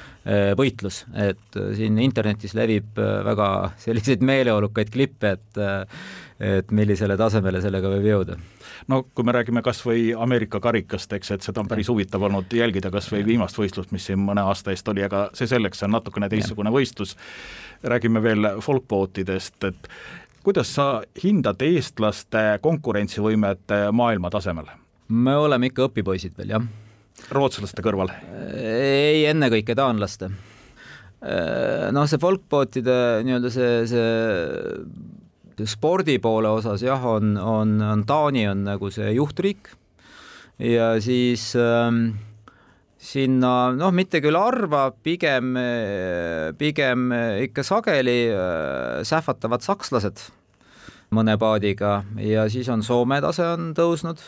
[0.60, 3.50] võitlus, et äh, siin internetis levib äh, väga
[3.86, 5.63] selliseid meeleolukaid klippe, et
[6.38, 8.36] et millisele tasemele sellega võib jõuda
[8.94, 12.54] no kui me räägime kas või Ameerika karikast, eks, et seda on päris huvitav olnud
[12.54, 15.90] jälgida, kas või viimast võistlust, mis siin mõne aasta eest oli, aga see selleks, see
[15.90, 17.16] on natukene teistsugune võistlus.
[17.82, 19.90] räägime veel folkboatidest, et
[20.46, 24.70] kuidas sa hindad eestlaste konkurentsivõimet maailma tasemel?
[25.10, 26.70] me oleme ikka õpipoisid veel, jah.
[27.34, 28.12] Rootslaste kõrval?
[28.53, 30.30] ei, ennekõike taanlaste.
[31.91, 38.63] noh, see folkboatide nii-öelda see, see spordi poole osas jah, on, on, on Taani on
[38.67, 39.71] nagu see juhtriik
[40.62, 42.17] ja siis ähm,
[42.97, 45.53] sinna noh, mitte küll harva, pigem,
[46.58, 47.12] pigem
[47.45, 50.27] ikka sageli äh, sähvatavad sakslased
[51.13, 54.21] mõne paadiga ja siis on Soome tase on tõusnud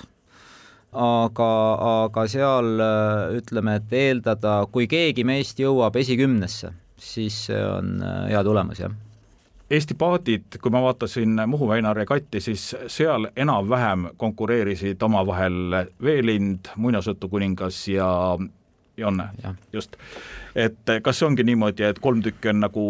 [0.93, 1.49] aga,
[2.05, 2.81] aga seal
[3.37, 8.95] ütleme, et eeldada, kui keegi meist jõuab esikümnesse, siis see on äh, hea tulemus, jah.
[9.69, 17.83] Eesti paadid, kui ma vaatasin Muhu väina regatti, siis seal enam-vähem konkureerisid omavahel Veelind, muinasjutukuningas
[17.93, 18.09] ja
[18.97, 19.27] Jonne,
[19.73, 19.93] just.
[20.55, 22.85] et kas see ongi niimoodi, et kolm tükki on nagu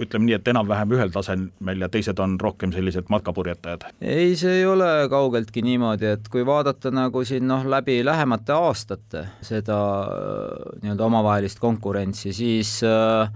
[0.00, 3.88] ütleme nii, et enam-vähem ühel tasemel ja teised on rohkem sellised matkapurjetajad?
[4.00, 9.26] ei, see ei ole kaugeltki niimoodi, et kui vaadata nagu siin noh, läbi lähemate aastate
[9.44, 9.78] seda
[10.08, 13.28] äh, nii-öelda omavahelist konkurentsi, siis äh,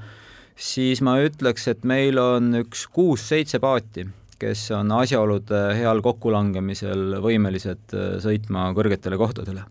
[0.57, 4.09] siis ma ütleks, et meil on üks kuus-seitse paati,
[4.41, 9.65] kes on asjaolude heal kokkulangemisel võimelised sõitma kõrgetele kohtadele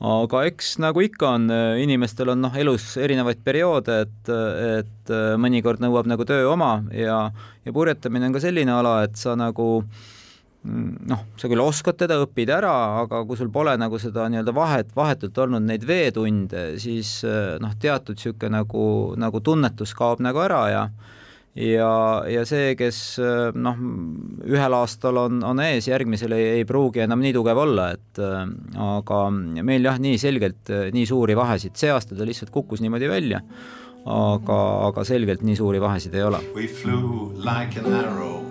[0.00, 1.46] aga eks nagu ikka on,
[1.80, 4.32] inimestel on noh, elus erinevaid perioode, et,
[4.82, 7.30] et mõnikord nõuab nagu töö oma ja,
[7.64, 9.70] ja purjetamine on ka selline ala, et sa nagu
[10.66, 14.90] noh, sa küll oskad teda, õpid ära, aga kui sul pole nagu seda nii-öelda vahet,
[14.96, 17.20] vahetult olnud neid veetunde, siis
[17.62, 18.86] noh, teatud niisugune nagu,
[19.20, 20.88] nagu tunnetus kaob nagu ära ja
[21.56, 21.90] ja,
[22.28, 23.00] ja see, kes
[23.56, 23.80] noh,
[24.46, 29.22] ühel aastal on, on ees, järgmisel ei, ei pruugi enam nii tugev olla, et aga
[29.64, 33.40] meil jah, nii selgelt nii suuri vahesid, see aasta ta lihtsalt kukkus niimoodi välja,
[34.04, 36.42] aga, aga selgelt nii suuri vahesid ei ole.
[36.54, 38.44] We flew like an arrow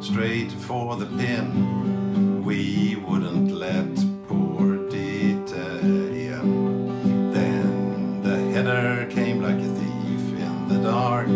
[0.00, 2.44] straight for the pin.
[2.44, 3.94] We wouldn't let
[4.26, 7.32] poor Dieter in.
[7.32, 11.28] Then the header came like a thief in the dark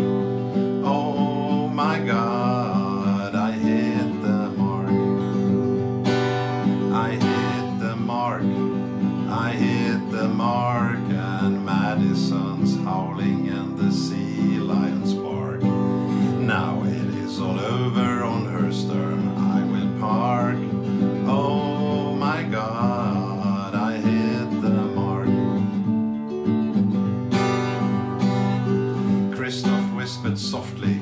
[30.25, 30.99] whispered softly,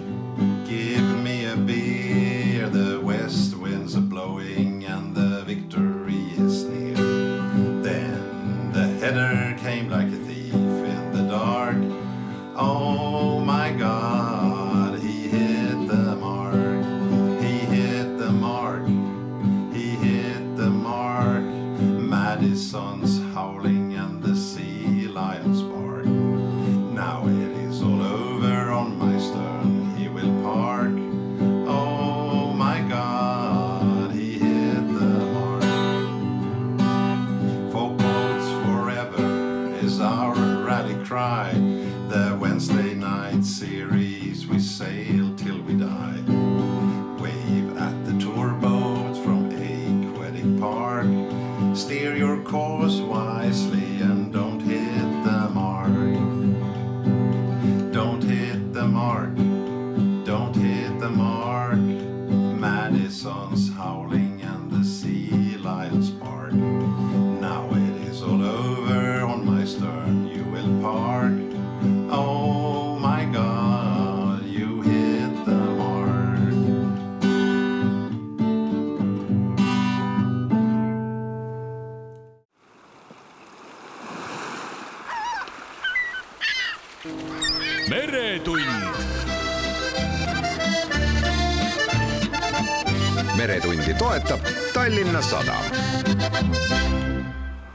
[0.67, 2.67] Give me a beer.
[2.67, 6.95] The west winds are blowing and the victory is near.
[7.81, 11.77] Then the header came like a thief in the dark.
[12.55, 14.12] Oh my God,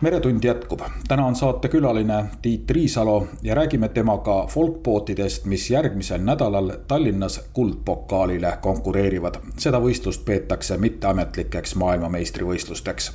[0.09, 7.51] meretund jätkub, täna on saatekülaline Tiit Riisalo ja räägime temaga folkbootidest, mis järgmisel nädalal Tallinnas
[7.53, 9.35] kuldpokaalile konkureerivad.
[9.57, 13.12] seda võistlust peetakse mitteametlikeks maailmameistrivõistlusteks.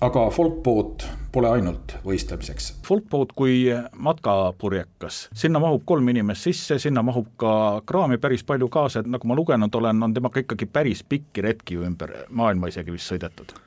[0.00, 2.74] aga folkboot pole ainult võistlemiseks.
[2.86, 9.00] Folkboat kui matkapurjekas, sinna mahub kolm inimest sisse, sinna mahub ka kraami päris palju kaasa,
[9.00, 13.10] et nagu ma lugenud olen, on temaga ikkagi päris pikki retki ümber maailma isegi vist
[13.10, 13.58] sõidetud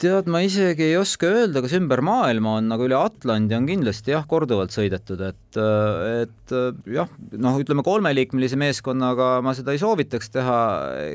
[0.00, 4.12] tead, ma isegi ei oska öelda, kas ümber maailma on, aga üle Atlandi on kindlasti
[4.12, 6.54] jah, korduvalt sõidetud, et, et
[6.92, 10.58] jah, noh, ütleme kolmeliikmelise meeskonnaga ma seda ei soovitaks teha,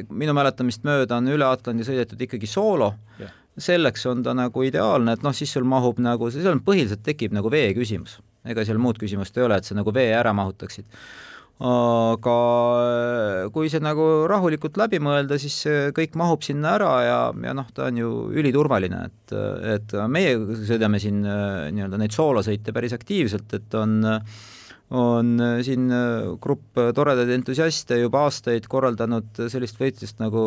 [0.10, 5.18] minu mäletamist mööda on üle Atlandi sõidetud ikkagi soolo yeah., selleks on ta nagu ideaalne,
[5.18, 8.20] et noh, siis sul mahub nagu, seal põhiliselt tekib nagu vee küsimus.
[8.48, 10.88] ega seal muud küsimust ei ole, et sa nagu vee ära mahutaksid
[11.62, 12.36] aga
[13.54, 15.60] kui see nagu rahulikult läbi mõelda, siis
[15.98, 19.36] kõik mahub sinna ära ja, ja noh, ta on ju üliturvaline, et,
[19.76, 20.34] et meie
[20.66, 24.00] sõidame siin nii-öelda neid soolosõite päris aktiivselt, et on
[24.92, 25.86] on siin
[26.44, 30.42] grupp toredaid entusiaste juba aastaid korraldanud sellist võistlust nagu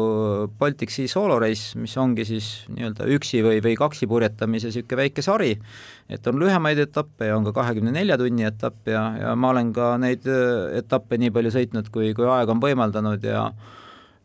[0.60, 5.24] Baltic Sea Solo Race, mis ongi siis nii-öelda üksi või, või kaksi purjetamise niisugune väike
[5.24, 5.54] sari,
[6.12, 9.72] et on lühemaid etappe ja on ka kahekümne nelja tunni etapp ja, ja ma olen
[9.76, 13.48] ka neid etappe nii palju sõitnud, kui, kui aeg on võimaldanud ja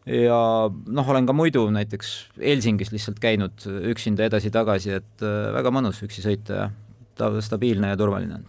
[0.09, 0.37] ja
[0.67, 6.63] noh, olen ka muidu näiteks Helsingis lihtsalt käinud üksinda edasi-tagasi, et väga mõnus üksi sõita
[6.63, 6.71] ja
[7.19, 8.39] ta stabiilne ja turvaline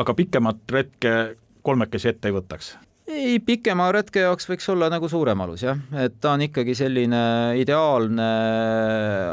[0.00, 1.16] aga pikemat retke
[1.62, 2.76] kolmekesi ette ei võtaks?
[3.10, 7.22] ei, pikema retke jaoks võiks olla nagu suurem alus jah, et ta on ikkagi selline
[7.58, 8.28] ideaalne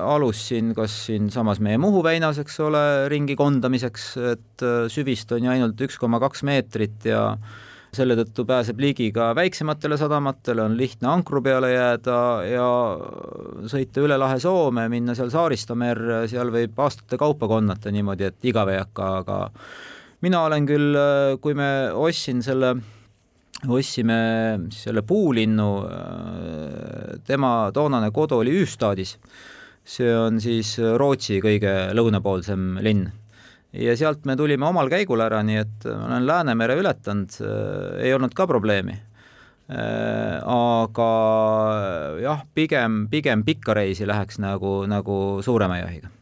[0.02, 5.54] alus siin, kas siinsamas meie Muhu väinas, eks ole, ringi kondamiseks, et süvist on ju
[5.54, 7.24] ainult üks koma kaks meetrit ja
[7.98, 12.18] selle tõttu pääseb ligi ka väiksematele sadamatele, on lihtne ankru peale jääda
[12.50, 12.70] ja
[13.72, 18.74] sõita üle lahe Soome, minna seal Saaristomerre, seal võib aastate kaupa konnata niimoodi, et igav
[18.74, 19.40] ei hakka, aga
[20.26, 20.98] mina olen küll,
[21.42, 22.74] kui me ostsin selle,
[23.68, 24.18] ostsime
[24.74, 25.70] selle puulinnu,
[27.28, 29.18] tema toonane kodu oli Üüstaadis,
[29.88, 33.08] see on siis Rootsi kõige lõunapoolsem linn.
[33.78, 38.14] Ja sealt me tulime omal käigul ära, nii et ma olen Läänemere ületanud, äh, ei
[38.16, 38.96] olnud ka probleemi.
[39.68, 41.10] Äh, aga
[42.24, 46.17] jah, pigem, pigem pikka reisi läheks nagu, nagu suurema jahiga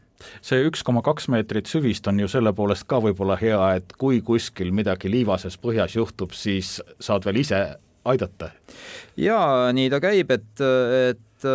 [0.46, 4.22] see üks koma kaks meetrit süvist on ju selle poolest ka võib-olla hea, et kui
[4.26, 7.64] kuskil midagi liivases põhjas juhtub, siis saad veel ise
[8.06, 8.52] aidata.
[9.18, 10.64] jaa, nii ta käib, et,
[11.10, 11.50] et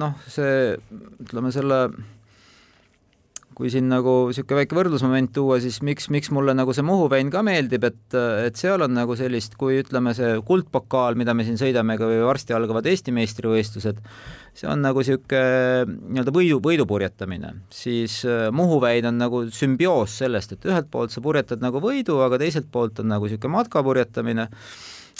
[0.00, 0.76] noh, see
[1.24, 1.80] ütleme selle
[3.56, 7.30] kui siin nagu niisugune väike võrdlusmoment tuua, siis miks, miks mulle nagu see Muhu vein
[7.32, 11.56] ka meeldib, et, et seal on nagu sellist, kui ütleme, see kuldpokaal, mida me siin
[11.60, 14.02] sõidame või varsti algavad Eesti meistrivõistlused,
[14.56, 20.18] see on nagu niisugune nii-öelda võidu, võidu purjetamine, siis äh, Muhu vein on nagu sümbioos
[20.20, 24.50] sellest, et ühelt poolt sa purjetad nagu võidu, aga teiselt poolt on nagu niisugune matkapurjetamine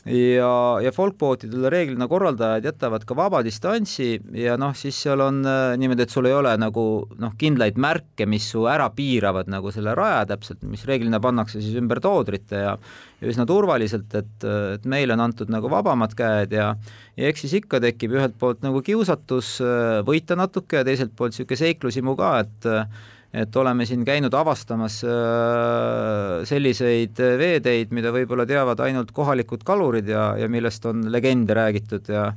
[0.07, 0.51] ja,
[0.83, 6.07] ja folkbootidele reeglina korraldajad jätavad ka vaba distantsi ja noh, siis seal on äh, niimoodi,
[6.07, 6.85] et sul ei ole nagu
[7.19, 11.75] noh, kindlaid märke, mis su ära piiravad nagu selle raja täpselt, mis reeglina pannakse siis
[11.81, 12.77] ümber toodrite ja
[13.17, 14.45] ja üsna turvaliselt, et,
[14.77, 16.75] et meile on antud nagu vabamad käed ja
[17.17, 21.35] ja eks siis ikka tekib ühelt poolt nagu kiusatus äh, võita natuke ja teiselt poolt
[21.35, 22.73] niisugune seiklushimu ka, et
[23.37, 30.31] et oleme siin käinud avastamas äh, selliseid veeteid, mida võib-olla teavad ainult kohalikud kalurid ja,
[30.41, 32.31] ja millest on legende räägitud ja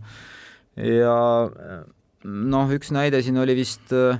[0.80, 1.16] ja
[2.24, 4.20] noh, üks näide siin oli vist äh,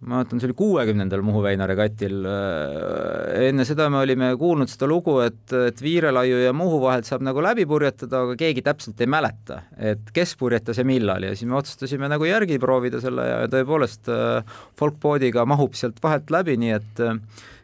[0.00, 2.22] ma mäletan, see oli kuuekümnendal Muhu väina regatil.
[2.24, 7.24] Äh, enne seda me olime kuulnud seda lugu, et, et Viirelaiu ja Muhu vahelt saab
[7.26, 11.50] nagu läbi purjetada, aga keegi täpselt ei mäleta, et kes purjetas ja millal ja siis
[11.50, 16.76] me otsustasime nagu järgi proovida selle ja tõepoolest äh, folkboodiga mahub sealt vahelt läbi, nii
[16.78, 17.04] et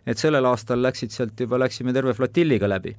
[0.07, 2.93] et sellel aastal läksid sealt juba, läksime terve flotilliga läbi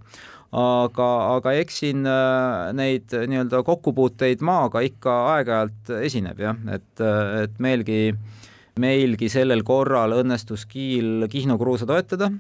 [0.57, 1.07] aga,
[1.37, 7.05] aga eks siin äh, neid nii-öelda kokkupuuteid maaga ikka aeg-ajalt esineb jah, et,
[7.45, 8.43] et meilgi äh,
[8.81, 12.31] meilgi sellel korral õnnestus kiil Kihnu kruusa toetada,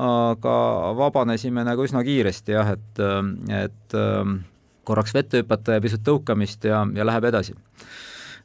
[0.00, 0.54] aga
[0.98, 3.02] vabanesime nagu üsna kiiresti jah, et,
[3.54, 3.96] et
[4.86, 7.54] korraks vette hüpata ja pisut tõukamist ja, ja läheb edasi.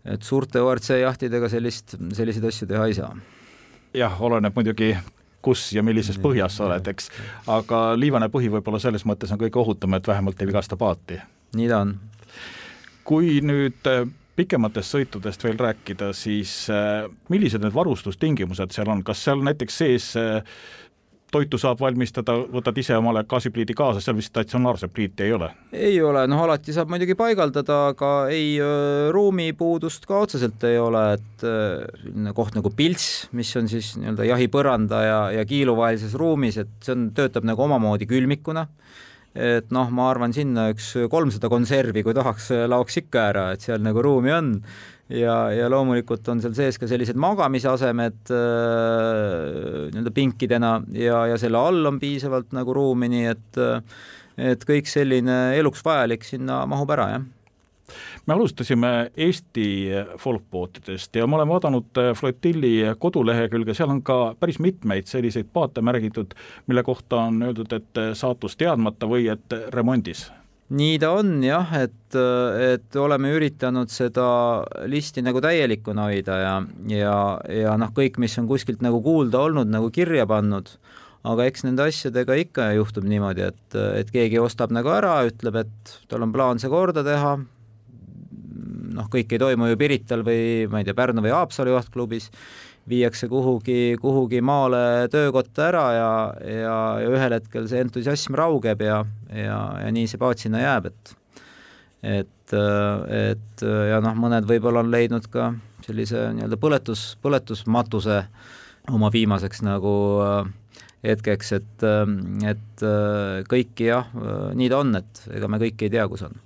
[0.06, 3.14] et suurte ORC jahtidega sellist, selliseid asju teha ei saa.
[3.94, 4.96] jah, oleneb muidugi
[5.46, 7.12] kus ja millises põhjas sa oled, eks,
[7.54, 11.20] aga liivane põhi võib-olla selles mõttes on kõige ohutum, et vähemalt ei vigasta paati.
[11.56, 11.96] nii ta on.
[13.06, 13.92] kui nüüd
[14.36, 20.10] pikematest sõitudest veel rääkida, siis äh, millised need varustustingimused seal on, kas seal näiteks sees
[20.20, 20.42] äh,
[21.32, 25.50] toitu saab valmistada, võtad ise omale gaasipliidi kaasa, seal vist statsionaarset pliiti ei ole?
[25.76, 31.06] ei ole, noh alati saab muidugi paigaldada, aga ei, äh, ruumipuudust ka otseselt ei ole,
[31.18, 36.60] et selline koht nagu pilts, mis on siis nii-öelda jahipõranda ja, ja kiilu vahelises ruumis,
[36.64, 38.68] et see on, töötab nagu omamoodi külmikuna
[39.36, 43.84] et noh, ma arvan, sinna üks kolmsada konservi, kui tahaks, laoks ikka ära, et seal
[43.84, 44.52] nagu ruumi on.
[45.12, 51.62] Ja, ja loomulikult on seal sees ka sellised magamisasemed äh, nii-öelda pinkidena ja, ja selle
[51.62, 53.62] all on piisavalt nagu ruumi, nii et
[54.36, 57.28] et kõik selline eluks vajalik sinna mahub ära, jah
[58.26, 59.68] me alustasime Eesti
[60.22, 66.34] folkbootidest ja ma olen vaadanud Flotilli kodulehekülge, seal on ka päris mitmeid selliseid paate märgitud,
[66.68, 70.28] mille kohta on öeldud, et saatus teadmata või et remondis.
[70.76, 72.16] Nii ta on jah, et,
[72.74, 74.26] et oleme üritanud seda
[74.90, 76.54] listi nagu täielikuna hoida ja,
[76.90, 77.18] ja,
[77.54, 80.72] ja noh, kõik, mis on kuskilt nagu kuulda olnud, nagu kirja pannud,
[81.22, 85.94] aga eks nende asjadega ikka juhtub niimoodi, et, et keegi ostab nagu ära, ütleb, et
[86.10, 87.36] tal on plaan see korda teha,
[88.96, 92.30] noh, kõik ei toimu ju Pirital või ma ei tea, Pärnu või Haapsalu jahtklubis,
[92.90, 96.10] viiakse kuhugi, kuhugi maale töökotta ära ja,
[96.46, 99.00] ja, ja ühel hetkel see entusiasm raugeb ja,
[99.34, 101.16] ja, ja nii see paat sinna jääb, et
[102.06, 105.50] et, et ja noh, mõned võib-olla on leidnud ka
[105.88, 108.20] sellise nii-öelda põletus, põletusmatuse
[108.94, 110.52] oma viimaseks nagu äh,
[111.06, 111.86] hetkeks, et,
[112.46, 112.86] et
[113.50, 114.10] kõiki jah,
[114.58, 116.38] nii ta on, et ega me kõiki ei tea, kus on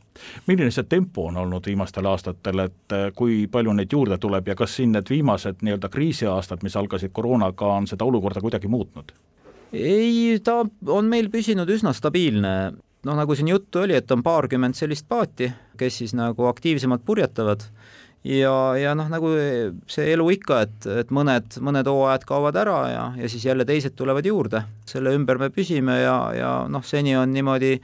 [0.47, 4.57] milline see tempo on olnud viimastel aastatel, et äh, kui palju neid juurde tuleb ja
[4.59, 9.13] kas siin need viimased nii-öelda kriisiaastad, mis algasid koroonaga, on seda olukorda kuidagi muutnud?
[9.73, 12.53] ei, ta on meil püsinud üsna stabiilne,
[13.05, 17.67] noh, nagu siin juttu oli, et on paarkümmend sellist paati, kes siis nagu aktiivsemalt purjetavad
[18.23, 19.31] ja, ja noh, nagu
[19.89, 23.95] see elu ikka, et, et mõned, mõned hooajad kaovad ära ja, ja siis jälle teised
[23.95, 24.63] tulevad juurde.
[24.85, 27.77] selle ümber me püsime ja, ja noh, seni on niimoodi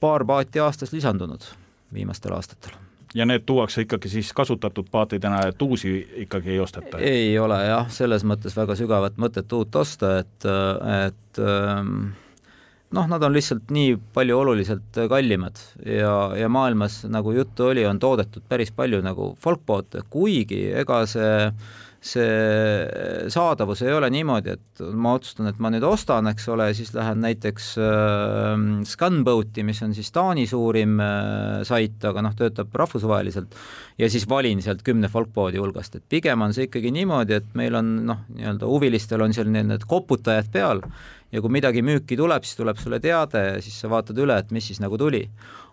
[0.00, 1.44] paar paati aastas lisandunud
[1.94, 2.76] viimastel aastatel
[3.14, 6.98] ja need tuuakse ikkagi siis kasutatud paatidena, et uusi ikkagi ei osteta?
[6.98, 10.48] ei ole jah, selles mõttes väga sügavat mõtet uut osta, et,
[11.06, 12.10] et ähm,
[12.96, 18.00] noh, nad on lihtsalt nii palju oluliselt kallimad ja, ja maailmas, nagu juttu oli, on
[18.00, 21.34] toodetud päris palju nagu folkboote, kuigi ega see
[21.98, 26.92] see saadavus ei ole niimoodi, et ma otsustan, et ma nüüd ostan, eks ole, siis
[26.94, 28.52] lähen näiteks äh,
[28.86, 33.58] Scanboati, mis on siis Taani suurim äh, sait, aga noh, töötab rahvusvaheliselt,
[33.98, 37.78] ja siis valin sealt kümne folkboodi hulgast, et pigem on see ikkagi niimoodi, et meil
[37.78, 40.86] on noh, nii-öelda huvilistel on seal need koputajad peal
[41.32, 44.54] ja kui midagi müüki tuleb, siis tuleb sulle teade ja siis sa vaatad üle, et
[44.54, 45.26] mis siis nagu tuli.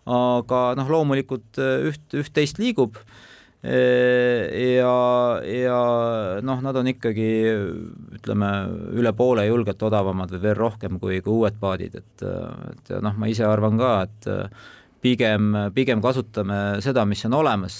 [0.05, 4.91] aga noh, loomulikult äh, üht, üht-teist liigub äh, ja,
[5.41, 5.79] ja
[6.45, 7.29] noh, nad on ikkagi
[8.19, 8.51] ütleme,
[8.93, 12.25] üle poole julgelt odavamad või veel rohkem kui, kui uued paadid, et,
[12.75, 14.29] et noh, ma ise arvan ka, et
[15.01, 17.79] pigem, pigem kasutame seda, mis on olemas,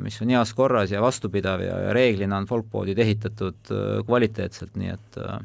[0.00, 3.72] mis on heas korras ja vastupidav ja, ja reeglina on folkpoodid ehitatud
[4.04, 5.38] kvaliteetselt, nii et äh,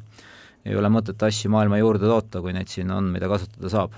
[0.70, 3.98] ei ole mõtet asju maailma juurde toota, kui neid siin on, mida kasutada saab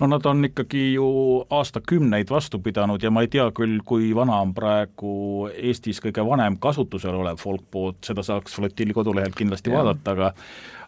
[0.00, 1.06] no nad on ikkagi ju
[1.50, 6.58] aastakümneid vastu pidanud ja ma ei tea küll, kui vana on praegu Eestis kõige vanem
[6.62, 9.80] kasutusel olev folkboot, seda saaks flotilli kodulehelt kindlasti ja.
[9.80, 10.32] vaadata, aga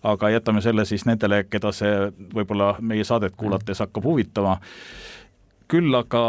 [0.09, 1.95] aga jätame selle siis nendele, keda see
[2.35, 4.59] võib-olla meie saadet kuulates hakkab huvitama.
[5.69, 6.23] küll aga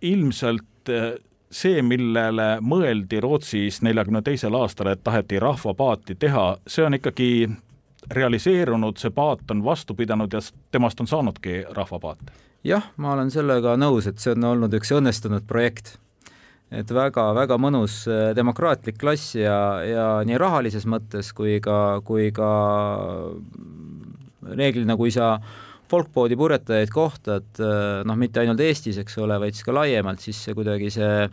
[0.00, 1.16] ilmselt eh,
[1.50, 7.28] see, millele mõeldi Rootsis neljakümne teisel aastal, et taheti rahvapaati teha, see on ikkagi
[8.10, 10.40] realiseerunud, see paat on vastu pidanud ja
[10.74, 12.32] temast on saanudki rahvapaat?
[12.66, 15.96] jah, ma olen sellega nõus, et see on olnud üks õnnestunud projekt.
[16.72, 22.52] et väga-väga mõnus äh, demokraatlik klass ja, ja nii rahalises mõttes kui ka, kui ka
[24.56, 25.36] reeglina, kui sa
[25.92, 30.40] folkboodi purjetajaid kohtad, äh, noh, mitte ainult Eestis, eks ole, vaid siis ka laiemalt, siis
[30.40, 31.26] see kuidagi see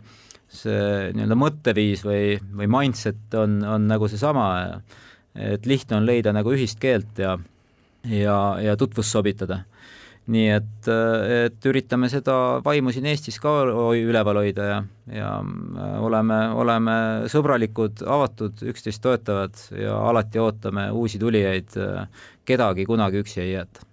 [0.50, 4.48] see nii-öelda mõtteviis või, või mindset on, on nagu seesama
[5.34, 7.36] et lihtne on leida nagu ühist keelt ja,
[8.08, 9.64] ja, ja tutvust sobitada.
[10.30, 10.88] nii et,
[11.46, 13.50] et üritame seda vaimu siin Eestis ka
[13.98, 16.96] üleval hoida ja, ja äh, oleme, oleme
[17.32, 21.74] sõbralikud, avatud, üksteist toetavad ja alati ootame uusi tulijaid,
[22.44, 23.86] kedagi kunagi üksi ei jäeta.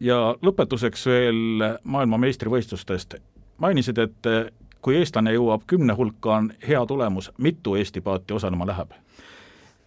[0.00, 3.18] ja lõpetuseks veel maailmameistrivõistlustest.
[3.58, 4.32] mainisid, et
[4.80, 8.94] kui eestlane jõuab kümne hulka, on hea tulemus, mitu Eesti paati osalema läheb?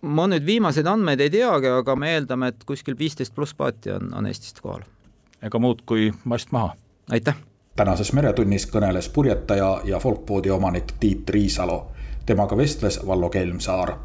[0.02, 4.14] Ma nüüd viimaseid andmeid ei teagi, aga me eeldame, et kuskil viisteist pluss paati on,
[4.16, 4.84] on Eestist kohal.
[5.42, 6.76] ega muud kui mast maha.
[7.12, 7.36] aitäh!
[7.76, 11.92] tänases Meretunnis kõneles purjetaja ja folkpoodi omanik Tiit Riisalo.
[12.26, 13.96] temaga vestles Vallo Kelmsaar.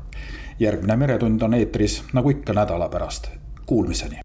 [0.59, 3.30] järgmine Meretund on eetris nagu ikka nädala pärast.
[3.66, 4.20] Kuulmiseni!